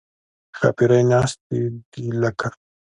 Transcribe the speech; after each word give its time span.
ښاپېرۍ 0.57 1.03
ناستې 1.11 1.59
دي 1.91 2.05
لکه 2.21 2.47